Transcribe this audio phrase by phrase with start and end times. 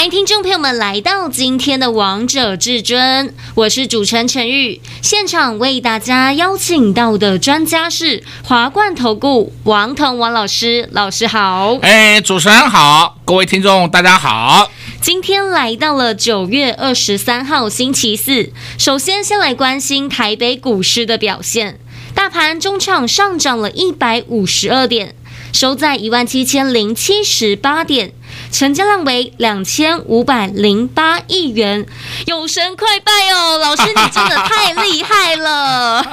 [0.00, 4.80] 欢迎听众朋友们来到今天的《王者至尊》，我是主持人陈玉。
[5.02, 11.76] 现场为大家邀请到的专家是华冠投顾王腾王老师，老师好。
[11.82, 14.70] 哎，主持人好，各位听众大家好。
[15.02, 21.78] 今天来到了九月二十三号星期四，首先先来关心台北股市的表现，
[22.14, 25.14] 大盘中场上涨了一百五十二点，
[25.52, 28.14] 收在一万七千零七十八点。
[28.50, 31.86] 成交量为两千五百零八亿元，
[32.26, 33.58] 有神快拜哦！
[33.58, 36.04] 老师，你真的太厉害了！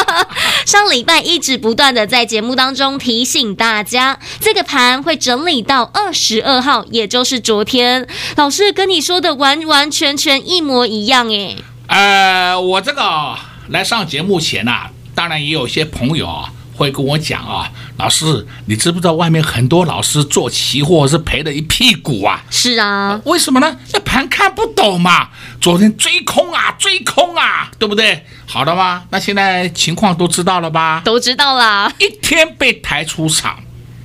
[0.66, 8.06] 上礼拜一直不断的在节目当中提醒大家，这个盘会整理到二十二号，也就是昨天。
[8.36, 11.56] 老师跟你说的完完全全一模一样诶。
[11.86, 13.34] 呃，我这个
[13.70, 16.52] 来上节目前呐、啊，当然也有些朋友啊。
[16.78, 22.44] 会跟我讲啊，老师，你知不知道外面很多老师做期货是赔了一屁股啊？
[22.50, 23.76] 是啊，为什么呢？
[23.92, 25.28] 那盘看不懂嘛，
[25.60, 28.24] 昨天追空啊，追空啊，对不对？
[28.46, 29.02] 好的吗？
[29.10, 31.02] 那现在情况都知道了吧？
[31.04, 33.58] 都知道啦，一天被抬出场，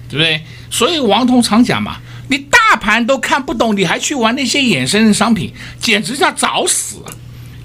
[0.09, 0.43] 对不对？
[0.71, 1.97] 所以王彤常讲嘛，
[2.29, 6.97] 你大盘都看不懂，你还去玩那些衍生的商品，简直叫找死。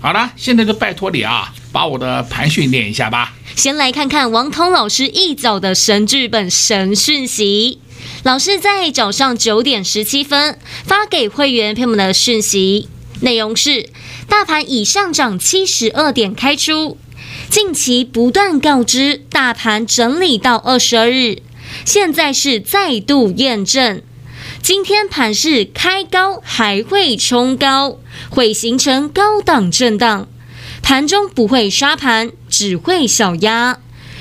[0.01, 3.33] 好了，现在就拜托你啊，把我的盘训练一下吧。
[3.59, 7.81] 先来看看王彤老师一早的神剧本神讯息。
[8.23, 12.89] 老师在早上九点十七分发给会员朋友们的讯息，
[13.21, 13.91] 内容是：
[14.29, 16.99] 大盘已上涨七十二点开出，
[17.51, 21.43] 近期不断告知大盘整理到二十二日，
[21.85, 24.01] 现在是再度验证。
[24.63, 27.99] 今天盘势开高还会冲高，
[28.31, 30.29] 会形成高档震荡。
[30.81, 33.79] 盘中不会杀盘，只会小压。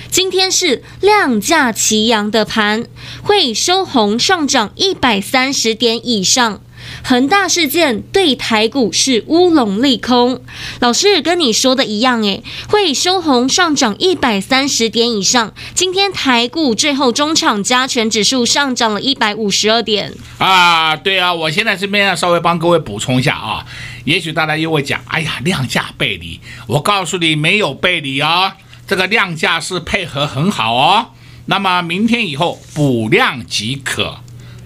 [0.10, 2.86] 今天是量价齐扬的盘，
[3.22, 6.62] 会收红上涨一百三十点以上。
[7.04, 10.42] 恒大事件对台股是乌龙利空，
[10.80, 15.54] 老师跟你说的一样，诶，会收红上涨一百三十点以上。
[15.76, 20.14] 今天台股最后中场加权指数上涨了一百五十二点。
[20.38, 23.66] 啊，对啊，我现在这边要稍微帮各位补充一下啊。
[24.08, 26.40] 也许大家又会讲，哎呀，量价背离。
[26.66, 28.54] 我告诉你，没有背离哦，
[28.88, 31.08] 这个量价是配合很好哦。
[31.48, 34.20] 那么明天以后补量即可。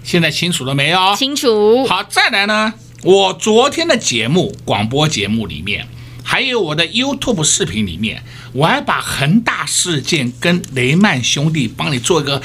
[0.04, 1.16] 现在清楚了没有？
[1.16, 1.84] 清楚。
[1.86, 5.88] 好，再来呢，我昨天的节目广播节目里面，
[6.22, 12.40] 还有我的 YouTube 视频里面，我还把恒大事件跟雷曼兄弟帮你做一个。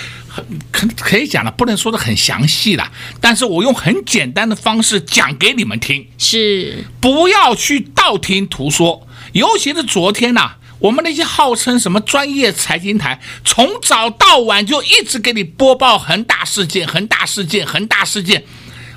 [0.72, 2.84] 可可以讲的，不能说的很详细的，
[3.20, 18.44] 但是我用很简单的方式讲给你们听，是不要去道听途说，尤其是昨天呐、啊，我们那些号称什么专业财经台，从早到晚就一直给你播报恒大事件、恒大事件、恒大事件，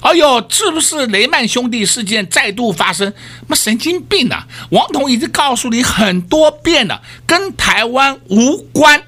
[0.02, 3.12] 哎呦，是不是雷曼兄弟事件再度发生？
[3.46, 4.46] 妈神经病啊！
[4.70, 9.02] 王彤已经告诉你很多遍了，跟台湾无关。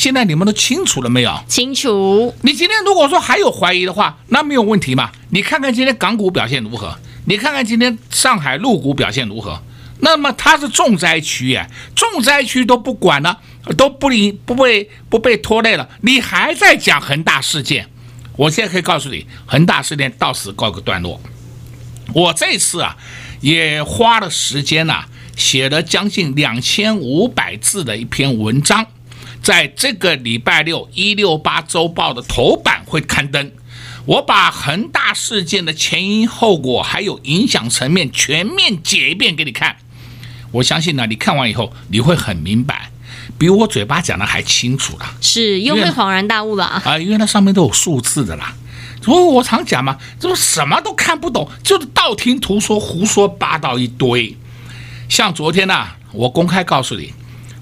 [0.00, 1.44] 现在你们都清楚了没有？
[1.46, 2.34] 清楚。
[2.40, 5.10] 你今天如果说还有怀疑的话，那没有问题嘛。
[5.28, 6.96] 你看看今天港股表现如何？
[7.26, 9.60] 你看看今天上海陆股表现如何？
[9.98, 13.40] 那么它是重灾区耶，重灾区都不管了，
[13.76, 17.86] 都不理不被不被拖累了，你还在讲恒大事件？
[18.38, 21.20] 我现在可以告诉你，恒大事件到此告个段落。
[22.14, 22.96] 我这次啊，
[23.42, 28.86] 也花了时间呐、啊，写了将近两千五百字的一篇文章。
[29.42, 33.50] 在这个礼拜六一六八周报的头版会刊登，
[34.04, 39.76] 我把恒大事件的前因后果还有影响层面全面解一遍给你看。
[40.52, 42.90] 我相信呢，你看完以后你会很明白，
[43.38, 45.06] 比我嘴巴讲的还清楚了。
[45.20, 46.98] 是，又会恍然大悟了啊！
[46.98, 48.54] 因为那上面都有数字的啦。
[49.02, 54.36] 所以我常讲嘛，这什么都看不懂，就是道听途说、胡说八道一堆。
[55.08, 57.14] 像昨天呢，我公开告诉你。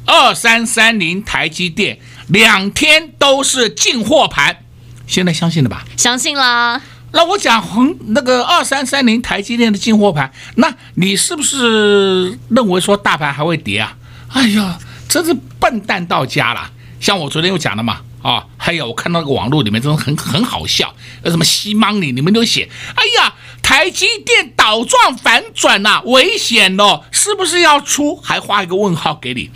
[0.08, 4.64] 二三三零台积电两天都是进货盘，
[5.06, 5.84] 现在相信了吧？
[5.98, 6.80] 相信啦。
[7.12, 13.96] 那我讲红那个二三三零台积电的进货盘，那你是不是认为说大盘还会跌啊？
[14.32, 14.78] 哎呀，
[15.10, 16.70] 真是笨蛋到家了。
[16.98, 23.34] 像我昨天又讲了嘛，啊，还有我看到那个网络里面真的很很好笑，那什么西芒里你们都写，哎呀。
[23.60, 28.16] 台积电倒状反转呐、啊，危险哦，是不是要出？
[28.16, 29.50] 还画一个问号给你。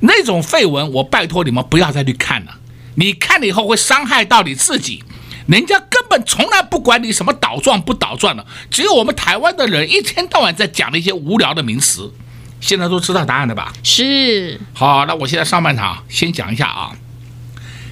[0.00, 2.58] 那种废文，我拜托你们不要再去看了。
[2.96, 5.04] 你看了以后会伤害到你自己。
[5.46, 12.12] 人家根本从来不管你什么倒转不倒转的，只有我们台湾的人一天到晚在讲那些无聊的名词。
[12.60, 13.72] 现在都知道答案了吧？
[13.82, 14.60] 是。
[14.74, 16.92] 好，那我现在上半场先讲一下啊。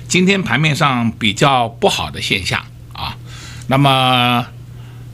[0.09, 3.17] 今天盘面上比较不好的现象啊，
[3.69, 4.47] 那么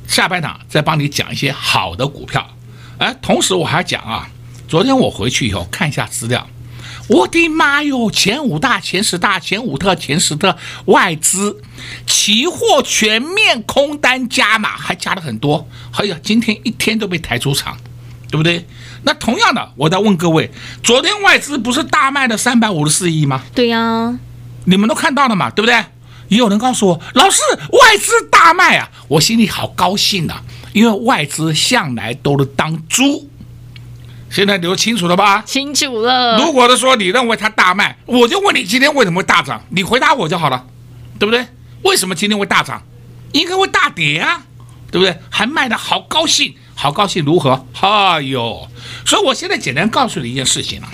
[0.08, 2.56] 下半场再帮你讲一些好的股票。
[2.98, 4.28] 哎，同时我还讲啊，
[4.66, 6.48] 昨天我回去以后看一下资料。
[7.08, 8.10] 我的妈哟！
[8.10, 10.56] 前五大、前十大、前五特、前十特
[10.86, 11.60] 外资
[12.06, 15.68] 期货全面空单加码，还加了很多。
[15.92, 17.76] 哎呀，今天一天都被抬出场，
[18.30, 18.66] 对不对？
[19.02, 20.50] 那同样的，我再问各位，
[20.82, 23.42] 昨天外资不是大卖了三百五十四亿吗？
[23.54, 24.16] 对呀，
[24.64, 25.84] 你们都看到了嘛，对不对？
[26.28, 27.40] 也有人告诉我，老师，
[27.72, 33.28] 外资大卖啊，我心里好高兴啊，因为外资向来都是当猪。
[34.32, 35.42] 现在留清楚了吧？
[35.46, 36.38] 清楚了。
[36.38, 39.62] 如果是说你认为它大卖，我就问你今天为什么会大涨？
[39.68, 40.66] 你回答我就好了，
[41.18, 41.46] 对不对？
[41.82, 42.82] 为什么今天会大涨？
[43.32, 44.42] 应该会大跌啊，
[44.90, 45.18] 对不对？
[45.30, 47.66] 还卖的好高兴，好高兴如何？
[47.80, 48.68] 哎呦！
[49.04, 50.88] 所以我现在简单告诉你一件事情了，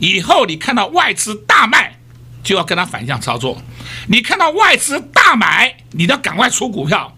[0.00, 1.98] 以后你看到外资大卖，
[2.42, 3.58] 就要跟他反向操作；
[4.08, 7.13] 你看到外资大买，你都要赶快出股票。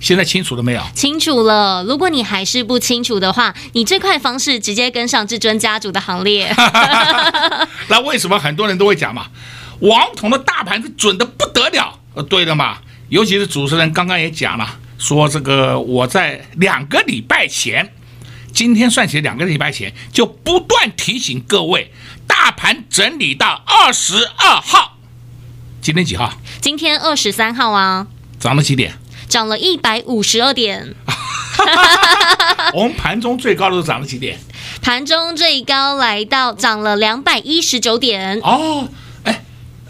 [0.00, 0.82] 现在清楚了没有？
[0.94, 1.84] 清楚了。
[1.84, 6.54] 如果你还是不清楚的话，你最快方式直接跟上至尊家族的行列。
[7.88, 9.26] 那为什么很多人都会讲嘛？
[9.80, 11.98] 王彤的大盘是准的不得了。
[12.14, 12.78] 呃，对的嘛。
[13.08, 17.92] 尤其是主持人刚刚也讲了，说这个我在两个礼拜前，
[18.52, 21.90] 今天算起来两个礼拜前，就不断提醒各位，
[22.26, 24.98] 大盘整理到二十二号。
[25.80, 26.34] 今天几号？
[26.60, 28.06] 今天二十三号啊。
[28.38, 28.92] 涨了几点？
[29.28, 30.94] 涨了一百五十二点，
[32.74, 34.38] 我们盘中最高的都涨了几点？
[34.80, 38.40] 盘中最高来到涨了两百一十九点。
[38.42, 38.88] 哦，
[39.24, 39.44] 哎，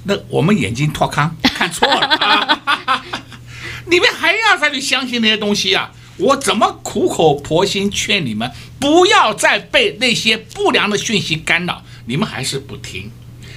[0.05, 3.05] 那我们眼睛脱康看错了啊！
[3.87, 5.91] 你们还要再去相信那些东西啊？
[6.17, 8.51] 我怎么苦口婆心劝你们
[8.81, 11.83] 不要再被那些不良的讯息干扰？
[12.07, 13.11] 你们还是不听。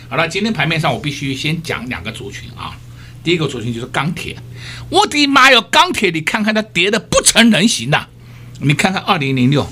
[0.09, 2.77] 好了，今天盘面上我必须先讲两个族群啊。
[3.23, 4.35] 第一个族群就是钢铁，
[4.89, 8.07] 我的妈哟，钢铁你看看它跌的不成人形呐！
[8.59, 9.67] 你看看二零零六，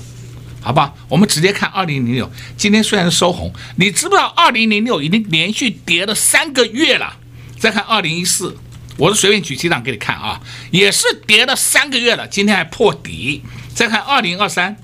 [0.60, 2.30] 好吧，我们直接看二零零六。
[2.56, 7.16] 今天虽然是收红，你知不知道二零零六已经连续跌了三个月了？
[7.58, 8.56] 再看二零一四，
[8.96, 13.42] 我是随便举几档给你看啊，也是跌了三个月了，今天还破底。
[13.74, 14.76] 再看二零二三，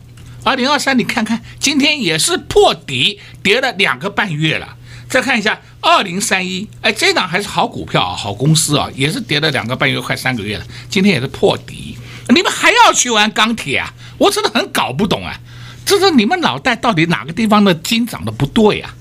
[0.44, 4.76] 二零二三你看看，今天也是破底，跌了两个半月了。
[5.08, 11.96] 再看一下二零三一，哎，这档还是好股票啊，好公司啊，也是跌了两个半月，快三个月了，今天也是破底。
[12.28, 13.94] 你们还要去玩钢铁啊？
[14.18, 15.38] 我真的很搞不懂啊，
[15.84, 18.92] 这是你们脑袋到底哪个地方的筋长得不对啊？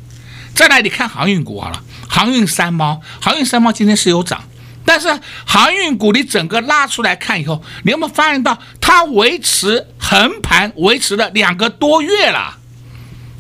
[0.54, 4.44] 再来，你看航运股好了，航运三猫，航运三猫今天是有涨，
[4.86, 5.08] 但是
[5.44, 12.60] 航运股你整个拉出来看以后，你有没有发现到它维持横盘维持了两个多月了？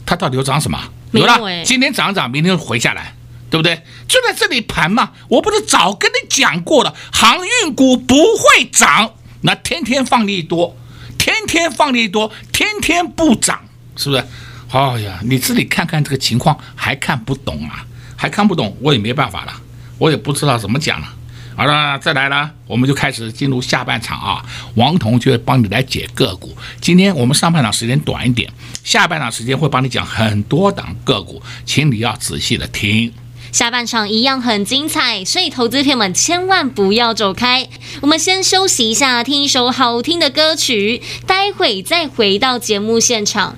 [0.03, 0.79] 它到底有涨什么？
[1.11, 3.13] 有了，今天涨涨，明天回下来，
[3.49, 3.75] 对不对？
[4.07, 5.11] 就在这里盘嘛。
[5.27, 10.75] 我不是早跟你讲过了，航运股不会涨，那天天放利多，
[11.17, 13.61] 天天放利多，天天不涨，
[13.95, 14.25] 是不是？
[14.71, 17.85] 哎呀，你自己看看这个情况，还看不懂啊？
[18.17, 19.53] 还看不懂，我也没办法了，
[19.97, 21.13] 我也不知道怎么讲了。
[21.55, 24.45] 好了，再来了，我们就开始进入下半场啊。
[24.73, 26.53] 王彤就会帮你来解个股。
[26.81, 28.51] 今天我们上半场时间短一点，
[28.83, 33.13] 下半场时间会帮你讲很多档个股，请你要仔细的听。
[33.55, 37.69] 下半场一样很精彩，所以投资朋友们千万不要走开。
[38.01, 43.57] 我们先休息一下，听一首好听的歌曲，待会再回到节目现场。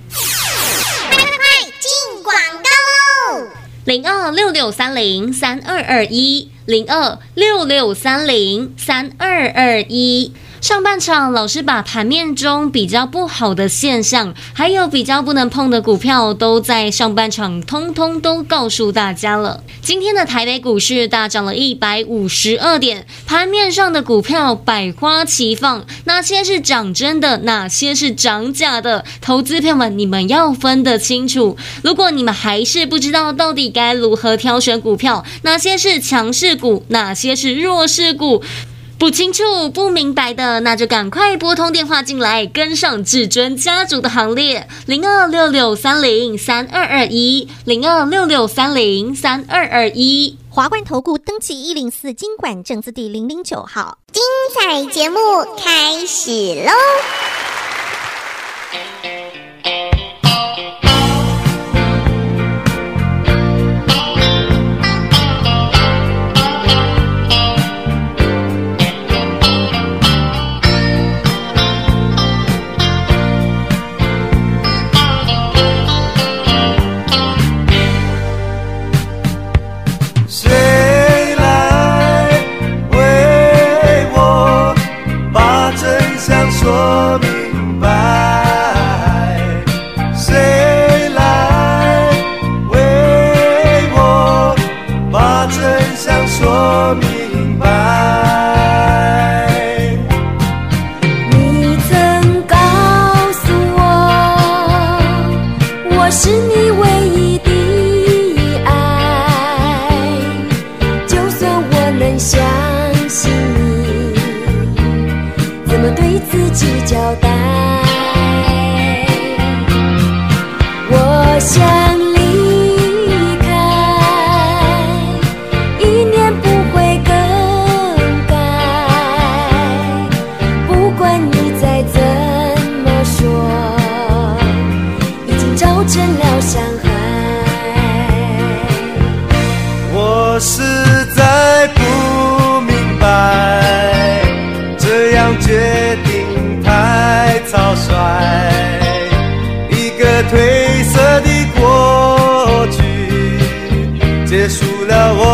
[1.09, 3.47] 快快快，进广告喽！
[3.85, 6.51] 零二六六三零三二二一。
[6.67, 10.31] 零二六六三零三二二一。
[10.59, 19.63] 上半场老师把盘面中比较不好的现象，还有比较不能碰的股票，都在上半场通通都告诉大家了。
[19.83, 29.05] 今天的台北股市大涨了一百五十二点，盘面上的股票百花齐放，哪些是涨真的，哪些是涨假的？
[29.21, 31.55] 投资朋友们，你们要分得清楚。
[31.83, 38.43] 如果你们还是不知道到底该如何挑选股票，哪些是强势股，哪些是弱势股？
[38.99, 44.67] 不清楚、不明白的，那就赶快拨通电话进来，跟上至尊家族的行列。
[44.87, 50.35] 零二六六三零三二二一，零二六六三零三二二一。
[50.49, 53.99] 华冠投顾登记一零四经管证字第零零九号。
[54.11, 54.23] 精
[54.55, 55.19] 彩节目
[55.55, 56.71] 开始喽！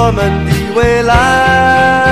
[0.05, 2.02] 我们的未来。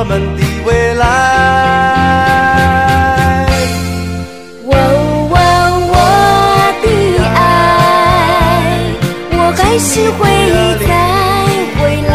[0.00, 1.04] 我们的未来，
[4.64, 4.72] 喔
[5.28, 5.34] 喔，
[5.90, 5.92] 我
[6.84, 6.86] 的
[7.34, 7.42] 爱，
[9.32, 10.20] 我还是会
[10.86, 10.88] 再
[11.80, 12.10] 回来，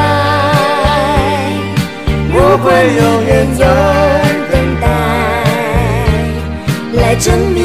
[2.32, 3.64] 我会永远有
[4.50, 4.86] 等待，
[7.02, 7.63] 来证明。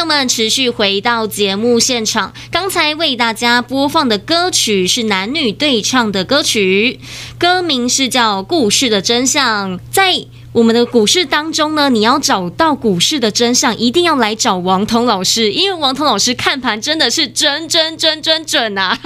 [0.00, 6.98] 朋友们持续回到节目现场，刚才为大家播放的歌曲是男女对唱的歌曲，
[7.38, 9.76] 歌名是叫《故事的真相》。
[9.92, 18.98] 在我们的股市当中呢，你要找到股市的真相，一定要来找王彤老师，因为王彤老师看盘真的是真真真真准啊！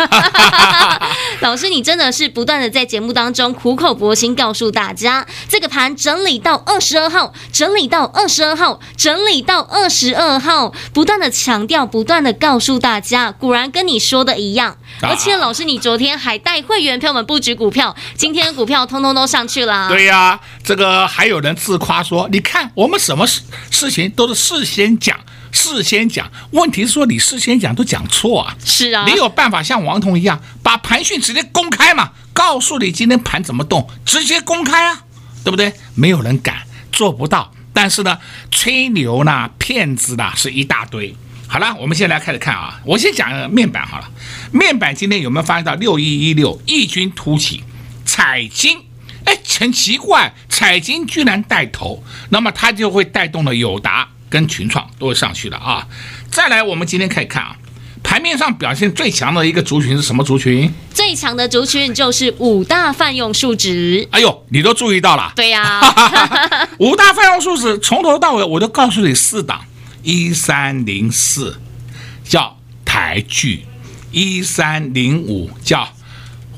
[1.40, 14.78] 老师，你真的是不断的在节目当中苦口婆心告诉大家，这个盘整理到二十二号，整理到二十二号，整理到二十二号，不断的强调，不断的告诉大家，果然跟你说的一样。
[15.02, 19.90] 而且老师，你昨天还带会员票们布局股票，今天的股票通通都上去了。
[19.90, 25.18] 对呀、啊，这个还有人自夸说，你看我们什么事事情都是事先讲，
[25.52, 26.30] 事先讲。
[26.50, 28.56] 问题是说你事先讲都讲错啊。
[28.64, 32.10] 是啊，你有办法像王彤一样把盘讯直接公开嘛？
[32.32, 35.04] 告诉你今天盘怎么动，直接公开啊，
[35.44, 35.72] 对不对？
[35.94, 37.52] 没有人敢，做不到。
[37.72, 38.18] 但是呢，
[38.50, 41.14] 吹牛呢，骗子呢是一大堆。
[41.46, 42.80] 好了，我们现在来开始看啊。
[42.84, 44.10] 我先讲面板好了。
[44.52, 47.62] 面板今天有没有发现到六一一六异军突起？
[48.04, 48.78] 彩晶，
[49.24, 55.86] 哎，很奇怪，彩金居然带头，那么它就会带动了友达跟群创都会上去的啊。
[56.30, 57.56] 再来，我们今天可以看啊，
[58.02, 60.72] 盘面上表现最强的一个族群是什么族群？
[60.92, 64.06] 最强的族群就是五大泛用数值。
[64.10, 65.32] 哎呦，你都注意到了？
[65.36, 69.64] 对呀、 啊，五大泛用数值从头到尾我都告诉你四档。
[70.02, 71.58] 一三零四
[72.22, 73.64] 叫台剧，
[74.10, 75.88] 一三零五叫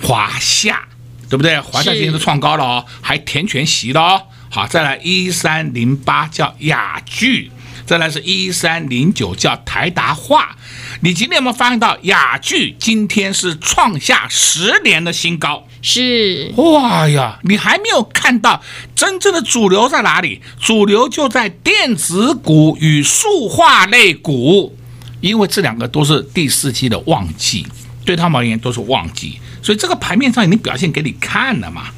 [0.03, 0.81] 华夏，
[1.29, 1.61] 对不对？
[1.61, 4.23] 华夏今天都创高了哦，还填全席了哦。
[4.49, 7.51] 好，再来一三零八叫雅聚，
[7.85, 10.57] 再来是一三零九叫台达化。
[11.01, 15.67] 你今天有没有发现到雅聚今天是创下十年的新高？
[15.83, 18.63] 是哇呀，你还没有看到
[18.95, 20.41] 真正的主流在哪里？
[20.61, 24.77] 主流就在电子股与塑化类股，
[25.21, 27.67] 因为这两个都是第四季的旺季，
[28.07, 31.89] 对他们而言都是旺季，所以这个盘面上已经表现给你看了嘛。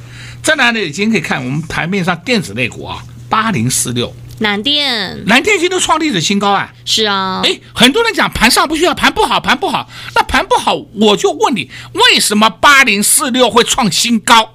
[0.41, 0.91] 在哪里？
[0.91, 4.13] 今天可以看我们盘面上电子类股啊，八零四六。
[4.39, 6.73] 南电，南电今天都创历史新高啊！
[6.85, 9.89] 是啊，哎，很多人讲盘上不去啊，盘不好，盘不好。
[10.15, 14.53] 那盘不好，我就问你，为什么八零四六会创新高？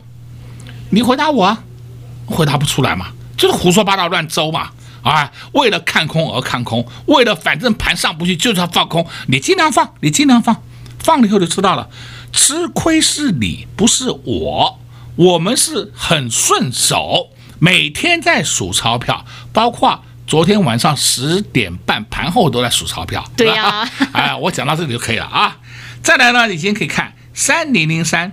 [0.88, 1.64] 你回答我啊，
[2.26, 4.70] 回答不出来嘛，就是胡说八道乱诌嘛！
[5.02, 10.62] 啊，为了看空而看空，为了反正盘上不去就是要放空，你尽量放，你尽量放，
[11.04, 11.88] 放了以后就知道了，
[12.32, 14.80] 吃亏是你，不是我，
[15.14, 17.30] 我们是很顺手。
[17.60, 23.24] 每天在数钞票，包括昨天晚上十点半盘后都在数钞票。
[23.36, 25.58] 对呀、啊， 哎，我讲到这里就可以了啊。
[26.02, 28.32] 再来呢，你今天可以看三零零三，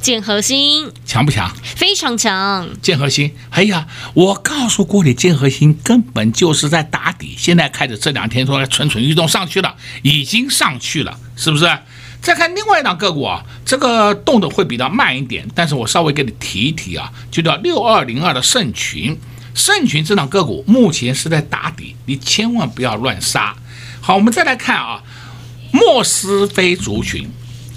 [0.00, 1.50] 建核心强不强？
[1.76, 2.68] 非常强。
[2.80, 11.66] 建核心，哎呀，我告诉过你，建核心根本就是在打底，现在开始这两天说蠢蠢欲动上去了，已经上去了，是不是？
[12.24, 19.14] 再看另外一档个股啊，这个动的会比较慢一点，但是我稍微给你提一提啊，就叫六二零二的盛群，
[19.54, 23.54] 盛群这档个股目前是在打底，你千万不要乱杀。
[24.00, 25.02] 好，我们再来看啊，
[25.70, 27.28] 莫斯菲族群，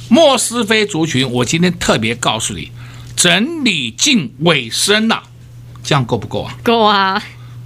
[0.08, 2.72] 莫斯菲族群，我今天特别告诉你，
[3.18, 5.24] 整理近尾声了，
[5.84, 6.56] 这样够不够啊？
[6.64, 7.22] 够啊，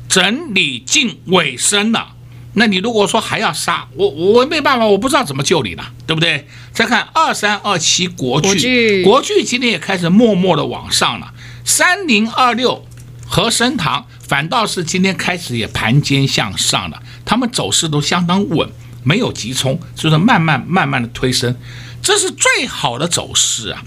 [0.09, 2.15] 整理近尾声了。
[2.53, 6.47] 那你如果说还要杀我，我没办法，我不知道怎么救你了，对不对？
[6.73, 11.33] 再看二三二七国巨，国巨今天也开始默默的往上了。
[11.63, 12.85] 三零二六
[13.25, 18.69] 和生堂反倒是今天开始也盘间向上了，他们走势都相当稳，
[19.03, 21.55] 没有急冲，就是慢慢慢慢的推升，
[22.01, 23.81] 这是最好的走势啊，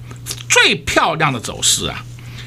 [0.48, 2.02] 最漂亮的走势啊。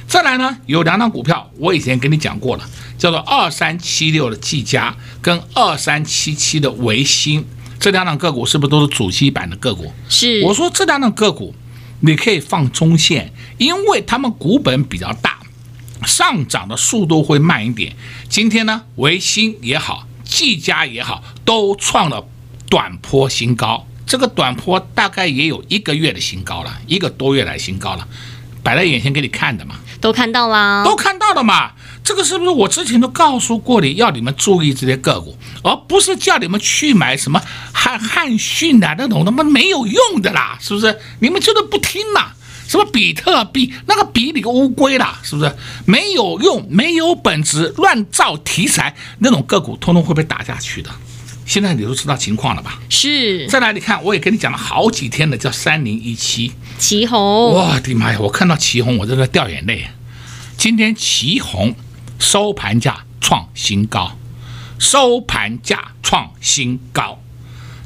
[0.08, 2.67] 再来呢，有两档股票，我以前跟你讲过了。
[2.98, 7.46] 叫做二三七六的技嘉跟二三七七的维新，
[7.80, 9.93] 这两档个股是不是都是主机板的个股？
[10.10, 10.41] 是。
[10.41, 11.54] 我说这两档个股
[12.00, 15.38] 你可以放中线，因为他们股本比较大，
[16.08, 17.96] 上涨的速度会慢一点。
[18.28, 22.26] 今天呢，维新也好，技嘉也好，都创了
[22.67, 23.86] 短波新高。
[24.08, 28.08] 这个短波大概也有一个月的新高了，一个多月来新高了，
[28.63, 29.76] 摆在眼前给你看的嘛。
[30.00, 31.72] 都看到了，都看到了嘛。
[32.04, 37.42] 这个是不是我之前都告诉过你，要你们注意这些个股，而不是叫你们去买什么
[37.74, 40.98] 汉汉逊的那种他妈没有用的啦，是不是？
[41.20, 42.28] 你们就是不听嘛，
[42.68, 45.54] 什么比特币那个比你个乌龟啦，是不是？
[45.86, 50.90] 没有用，没有本质，乱造题材那种个股，通通会被打下去的。
[51.48, 52.80] 现在你都知道情况了吧？
[52.90, 53.48] 是。
[53.48, 57.20] 再来，你看，我也跟你讲了好几天了，叫三零一七奇红。
[57.20, 58.20] 我的妈呀！
[58.20, 59.88] 我看到奇红，我都在掉眼泪。
[60.56, 61.76] 今天奇红。
[62.20, 64.18] 收盘价创新高，
[64.80, 67.22] 收盘价创新高，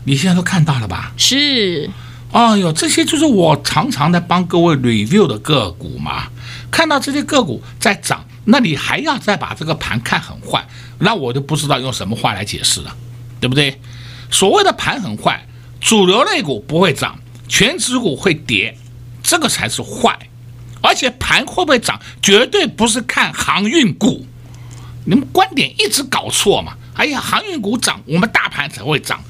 [0.06, 1.12] 你现在都看到了吧？
[1.18, 1.90] 是，
[2.32, 6.30] 哎呦，这些就是我常常在帮各位 review 的个股嘛。
[6.72, 10.66] 看到这些个股在涨，那你还要再把这个盘看很坏，
[11.00, 12.96] 那我就不知道用什么话来解释了，
[13.42, 13.82] 对不对？
[14.30, 15.46] 所谓的盘很坏，
[15.82, 18.78] 主流类股不会涨，全指股会跌，
[19.22, 20.18] 这个才是坏。
[20.82, 24.26] 而且盘会不会涨，绝对不是看航运股。
[25.06, 26.74] 你们观点一直搞错嘛？
[26.94, 29.22] 哎呀，航运股涨，我们大盘才会涨。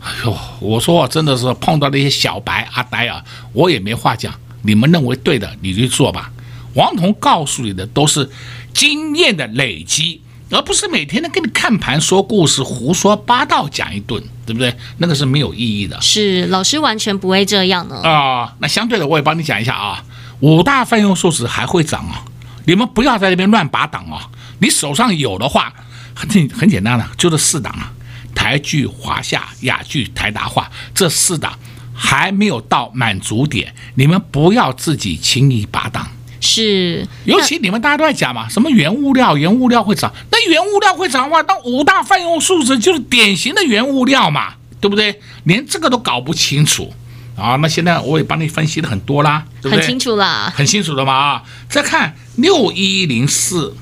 [0.00, 4.34] 哎呦，我说真的是碰到那些小白阿呆啊，我也没话讲。
[4.62, 6.32] 你们认为对的，你就做吧。
[6.74, 8.30] 王彤告诉你的都是
[8.74, 14.74] 经验的累积，而不是每天的给你看盘说故事、胡说八道讲一顿，对不对？
[14.98, 16.00] 那个是没有意义的。
[16.00, 17.96] 是老师完全不会这样的。
[17.96, 20.04] 啊、呃，那相对的，我也帮你讲一下啊。
[20.40, 22.24] 五大泛用数值还会涨啊，
[22.66, 24.28] 你们不要在那边乱拔档啊。
[24.58, 25.72] 你手上有的话，
[26.14, 27.92] 很很简单的，就这四档啊，
[28.34, 31.58] 台剧、华夏、雅剧、台达化这四档
[31.94, 36.08] 还没有到满足点，你们不要自己轻易拔档。
[36.40, 45.20] 是，尤其你们大家都在讲嘛，什么原物料，原物料会涨，那原物料会涨的话，那五大泛用数值就是典型的原物料嘛，对不对？
[45.44, 46.92] 连这个都搞不清楚
[47.36, 49.80] 啊，那现在我也帮你分析的很多啦，对不对？
[49.80, 53.76] 很清楚了，很清楚的嘛啊，再看六一零四。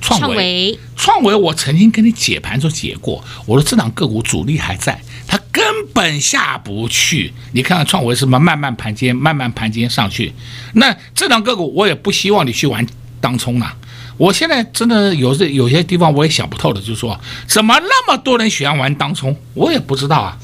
[0.00, 5.62] 创维，创维，我曾经跟你解盘就解过，我说这档个股主力还在，它根
[5.94, 7.32] 本下不去。
[7.52, 10.32] 你看看创维是么慢慢盘间，慢慢盘间上去？
[10.72, 12.84] 那这档个股我也不希望你去玩
[13.20, 13.76] 当冲啊。
[14.16, 20.36] 我现在真的有这有些地方我也想不透的，就是说怎么那么多人喜欢玩当冲，我也不知道啊。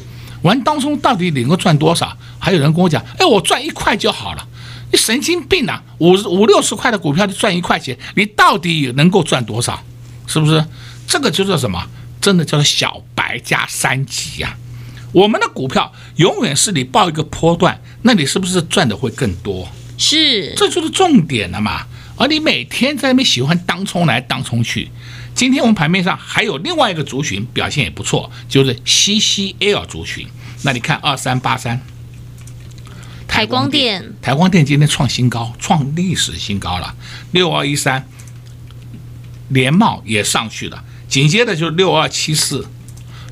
[0.43, 2.17] 玩当冲到底能够赚多少？
[2.39, 4.47] 还有人跟我讲，哎，我赚一块就好了。
[4.93, 5.83] 你神经病啊！
[5.99, 9.83] 五五六十块的股票，就赚一块钱，你到底能够赚多少？
[10.27, 10.65] 是不是？
[11.09, 11.83] 这个就叫什么？
[12.21, 14.57] 真的叫做小白加三级呀！
[15.15, 19.69] 我们的股票永远是你报一个波段，那你是不是赚的会更多？
[19.97, 21.87] 是，这就是重点了嘛！
[22.17, 24.91] 而你每天在那边喜欢当冲来当冲去。
[25.33, 30.27] 今天我们盘面上还有另外一个族群表现也不错，就是 CCL 族群。
[30.63, 31.81] 那你看二三八三。
[33.29, 36.95] 台光电，台光电今天创新高，创历史新高了。
[37.31, 38.05] 六二一三，
[39.49, 42.67] 联茂也上去了，紧接着就是六二七四，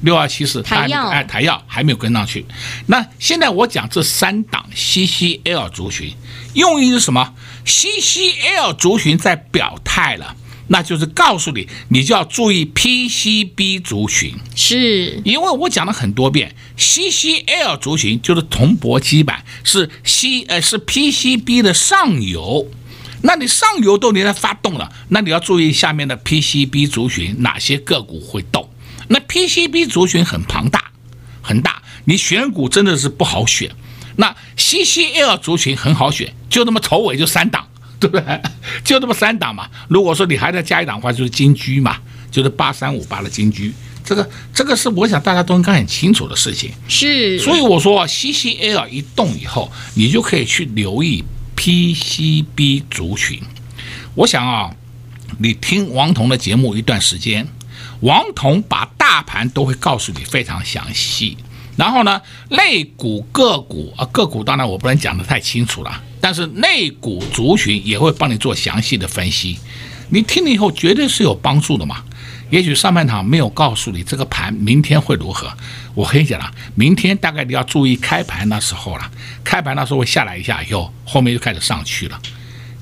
[0.02, 2.44] 六二七四，台药，哎，台药还没有跟上去。
[2.86, 6.14] 那现在我讲这三档 CCL 族群，
[6.54, 7.34] 用意是什么
[7.66, 10.36] ？CCL 族群在表态了。
[10.68, 22.66] 那就是告诉你，你就要注意 PCB 族群，是因为我讲了很多遍，CCL 族群就是铜箔基板，是 C 呃是 PCB 的上游，
[23.22, 28.70] 那你上游都连在发动了，那你要注意下面的 PCB 族群哪些个股会动，
[29.12, 30.90] 那 PCB 族群很庞大
[31.40, 33.70] 很大，你选股真的是不好选，
[34.16, 37.68] 那 CCL 族群很好选，就那么头尾就三档。
[38.02, 38.42] 对不对？
[38.82, 39.70] 就那么三档嘛。
[39.86, 41.98] 如果说你还在加一档的话，就是金居嘛，
[42.32, 43.72] 就是八三五八的金居。
[44.04, 46.72] 这个这个是我想大家都应该很清楚的事情。
[46.88, 47.38] 是。
[47.38, 51.22] 所以我说，CCL 一动以后，你就可以去留意
[51.56, 53.40] PCB 族群。
[54.16, 54.74] 我想啊，
[55.38, 57.46] 你听王彤的节目一段时间，
[58.00, 61.36] 王彤把大盘都会告诉你非常详细。
[61.76, 66.02] 然后呢，类股个股啊，个股当然我不能讲得太清楚了。
[66.18, 69.58] 但是类股族群也会帮你做详细的分析，
[70.08, 72.02] 你听了以后绝对是有帮助的嘛。
[72.48, 75.52] 也许上半场没有告诉你这个盘明天会如何，
[75.94, 79.10] 我跟你讲了，明天大概你要注意开盘那时候了，
[79.44, 82.18] 开盘那时候会下来一下以后，后面就开始上去了。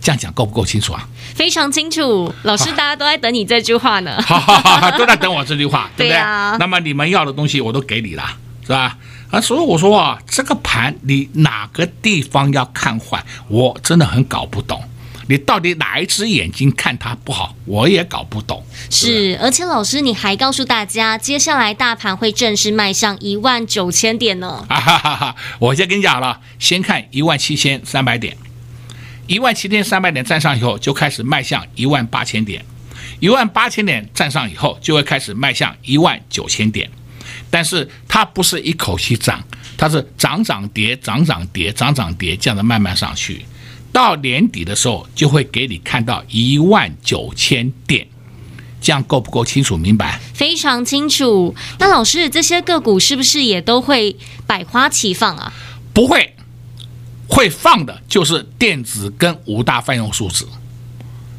[0.01, 1.09] 这样讲够不够清楚啊？
[1.41, 4.21] 非常清楚，老师，大家都在等你这句话呢。
[4.21, 6.15] 好好好，都在等我这句话， 对不对？
[6.15, 6.55] 对啊。
[6.61, 8.23] 那么你们要的东西我都给你了，
[8.61, 8.99] 是吧？
[9.31, 14.85] 啊，所以我说啊，这个盘你哪个地方要看坏，我真的很搞不懂。
[15.31, 18.63] 你到底哪一只眼睛看它不好，我也搞不懂。
[18.91, 24.63] 是，而且老师你还告诉大家，接下来大盘会正式迈向一万九千点呢。
[24.69, 25.37] 啊哈哈哈！
[25.59, 28.37] 我先跟你讲了，先看一万七千三百点，
[29.31, 32.65] 一万七千三百点站上以后，就开始迈向一万八千点，
[33.21, 36.91] 一万八千点站上以后，就会开始迈向一万九千点。
[37.49, 39.41] 但是它不是一口气涨，
[39.79, 43.45] 它是涨涨跌涨涨跌涨涨跌这样的慢慢上去，
[43.93, 48.05] 到年底的时候就会给你看到一万九千点，
[48.81, 50.19] 这样够不够清楚明白？
[50.35, 51.55] 非常清楚。
[51.79, 54.17] 那老师，这些个股是不是也都会
[54.49, 55.53] 百花齐放啊？
[55.95, 56.35] 不会，
[57.31, 60.45] 会放的就是电子跟五大泛用数值，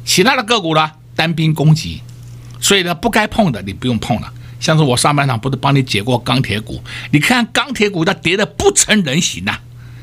[0.04, 2.00] 其他的个股呢，单兵攻击，
[2.60, 4.32] 所以呢不该碰的你不用碰了。
[4.58, 9.60] 像是我上半场不是帮你解过钢铁股，你看钢铁股它跌得不成人形呐、啊，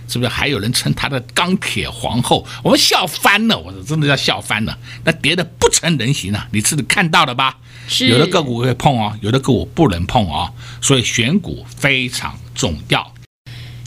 [0.07, 2.45] 是不是还有人称它的钢铁皇后？
[2.61, 4.77] 我们笑翻了，我说真的要笑翻了。
[5.05, 6.47] 那跌得不成人形啊！
[6.51, 7.57] 你自己看到了吧？
[7.87, 13.13] 是有的个股可以碰哦，有的个股不能碰哦，所以选股非常重要。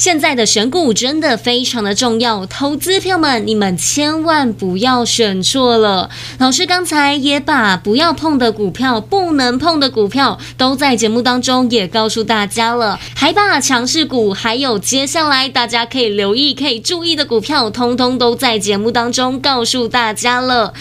[0.02, 6.10] 现在的选股真的非常的重要，投资票们，你们千万不要选错了。
[6.40, 20.74] 老师刚才也把不要碰的股票、不能碰的股票都在节目当中也告诉大家了，还把强势股还有接下来大家可以留意、可以注意的股票，通通都在节目当中告诉大家了。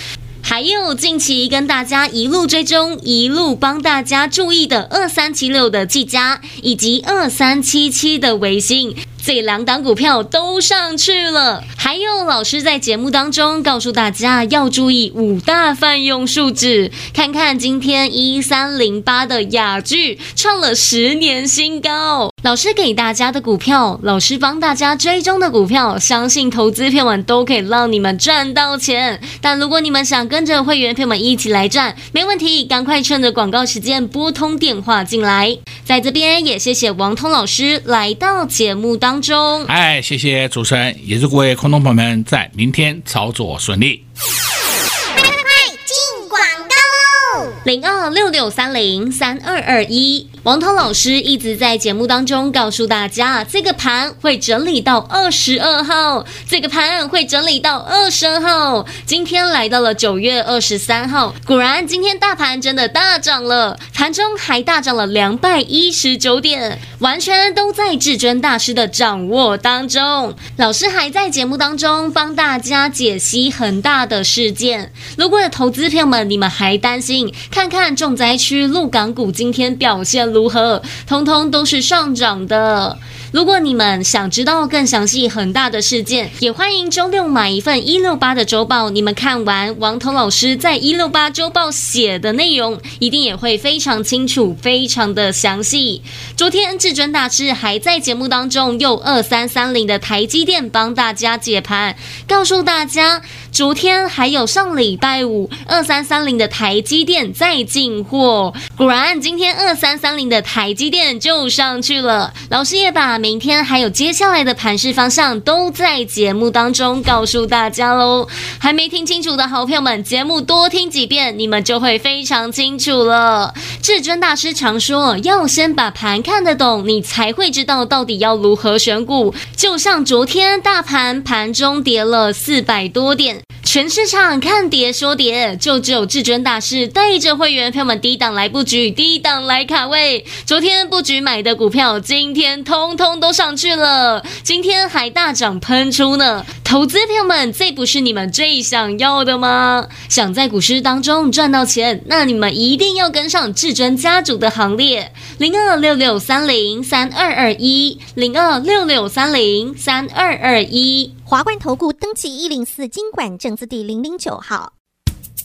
[0.44, 8.96] 还有近期跟大家一路追踪、一路帮大家注意的二三七六的技嘉，以及二三七七的微星。
[9.24, 22.31] 这两档股票都上去了，还有老师在节目当中告诉大家要注意五大泛用数字，看看今天一三零八的雅聚创了十年新高。
[22.44, 29.22] 老师给大家的股票，老师帮大家追踪的股票，相信投资票们都可以让你们赚到钱。
[29.40, 35.56] 但如果你们想跟着会员票们一起来赚，没问题，赶快趁着广告时间拨通电话进来。
[35.86, 44.06] 在这边也谢谢王通老师来到节目当当中，哎，谢谢主持人，也祝各位空中朋友们在明天操作顺利。
[44.16, 45.52] 快快快，
[45.86, 47.52] 进广告喽！
[47.66, 50.30] 零二六六三零三二二一。
[50.44, 58.84] 王涛老师一直在节目当中告诉大家，这个盘会整理到二十二号，这个盘会整理到二十二号。
[59.06, 70.34] 今天来到了九月二十三号，果然今天大盘真的大涨了，盘中还大涨了两百一十九点，完全都在至尊大师的掌握当中。
[70.58, 74.92] 老师还在节目当中帮大家解析恒大的事件。
[75.16, 80.82] 如果有投资朋友们你们还担心，看看重灾区陆港股今天表现如何？
[81.08, 82.98] 通通都是上涨的。
[83.32, 88.90] 如果你们想知道更详细恒大的事件，也欢迎周六买一份一六八的周报。
[88.90, 96.02] 你们看完王彤老师在一六八周报写的内容，一定也会非常清楚，非常的详细。
[96.36, 101.96] 昨天至尊大师还在节目当中用二三三零的台积电帮大家解盘，
[102.28, 103.22] 告诉大家。
[103.52, 112.34] 昨天还有上礼拜五二三三零的台积电在进货，果然今天二三三零的台积电就上去了。
[112.50, 118.28] 老师也把明天还有接下来的盘势方向都在节目当中告诉大家喽。
[118.58, 123.54] 还没听清楚的好朋友们，节目多听几遍，你们就会非常清楚了。
[123.80, 129.36] 至尊大师常说，要先把盘看得懂，你才会知道到底要如何选股。
[129.56, 133.40] 就像昨天大盘盘中跌了四百多点。
[133.64, 140.26] 全市场看跌说跌，就只有至尊大师带着会员朋友们低档来布局，低档来卡位。
[140.46, 146.46] 昨天布局买的股票，今天通通都上去了，今天还大涨喷出呢。
[146.64, 149.88] 投资朋友们，这不是你们最想要的吗？
[150.08, 155.12] 想在股市当中赚到钱，那你们一定要跟上至尊家族的行列。
[155.38, 161.14] 零二六六三零三二二一，零二六六三零三二二一。
[161.26, 164.81] 华冠投顾登记一零四金管证字第零零九号。